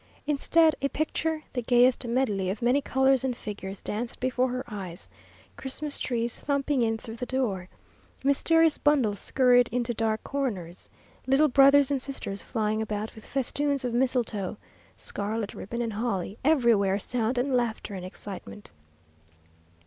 [0.25, 5.07] Instead, a picture, the gayest medley of many colours and figures, danced before her eyes:
[5.57, 7.69] Christmas trees thumping in through the door,
[8.23, 10.89] mysterious bundles scurried into dark corners,
[11.27, 14.57] little brothers and sisters flying about with festoons of mistletoe,
[14.97, 18.71] scarlet ribbon and holly, everywhere sound and laughter and excitement.